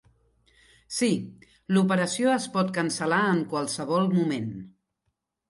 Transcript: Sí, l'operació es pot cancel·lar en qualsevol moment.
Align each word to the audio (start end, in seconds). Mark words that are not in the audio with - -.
Sí, 0.95 1.09
l'operació 1.77 2.33
es 2.37 2.47
pot 2.57 2.73
cancel·lar 2.79 3.21
en 3.35 3.45
qualsevol 3.53 4.11
moment. 4.17 4.51